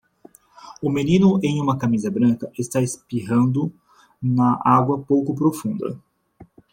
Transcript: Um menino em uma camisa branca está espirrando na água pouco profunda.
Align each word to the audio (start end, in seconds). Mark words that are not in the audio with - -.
Um 0.81 0.89
menino 0.91 1.39
em 1.43 1.61
uma 1.61 1.77
camisa 1.77 2.09
branca 2.09 2.51
está 2.57 2.81
espirrando 2.81 3.71
na 4.19 4.59
água 4.65 4.97
pouco 4.99 5.35
profunda. 5.35 6.01